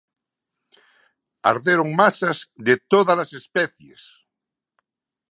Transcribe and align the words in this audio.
Arderon 1.51 1.89
masas 2.01 2.37
de 2.67 2.75
todas 2.91 3.17
as 3.23 3.31
especies. 3.41 4.01